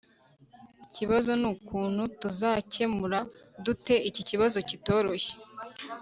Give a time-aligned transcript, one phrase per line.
[0.85, 3.19] ikibazo nukuntu tuzakemura
[3.63, 5.33] dute iki kibazo kitoroshye